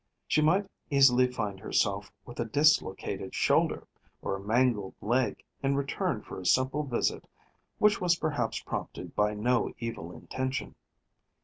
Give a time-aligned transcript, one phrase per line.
[0.27, 3.85] She might easily find herself with a dislocated shoulder
[4.23, 7.27] or a mangled leg in return for a simple visit
[7.77, 10.73] which was perhaps prompted by no evil intention.